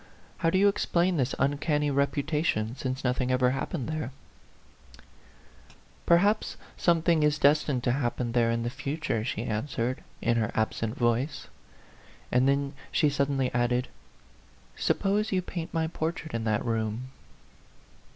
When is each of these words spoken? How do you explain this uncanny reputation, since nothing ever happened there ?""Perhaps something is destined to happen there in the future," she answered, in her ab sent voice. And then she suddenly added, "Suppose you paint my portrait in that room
How 0.39 0.49
do 0.49 0.57
you 0.57 0.67
explain 0.67 1.17
this 1.17 1.35
uncanny 1.37 1.91
reputation, 1.91 2.75
since 2.75 3.03
nothing 3.03 3.29
ever 3.31 3.51
happened 3.51 3.87
there 3.87 4.11
?""Perhaps 6.07 6.57
something 6.75 7.21
is 7.21 7.37
destined 7.37 7.83
to 7.83 7.91
happen 7.91 8.31
there 8.31 8.49
in 8.49 8.63
the 8.63 8.71
future," 8.71 9.23
she 9.23 9.43
answered, 9.43 10.03
in 10.19 10.37
her 10.37 10.49
ab 10.55 10.73
sent 10.73 10.97
voice. 10.97 11.49
And 12.31 12.47
then 12.47 12.73
she 12.91 13.11
suddenly 13.11 13.53
added, 13.53 13.89
"Suppose 14.75 15.31
you 15.31 15.43
paint 15.43 15.71
my 15.71 15.85
portrait 15.85 16.33
in 16.33 16.45
that 16.45 16.65
room 16.65 17.11